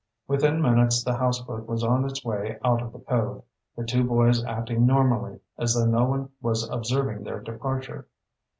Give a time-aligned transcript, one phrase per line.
[0.27, 3.43] Within minutes the houseboat was on its way out of the cove,
[3.75, 8.07] the two boys acting normally, as though no one was observing their departure.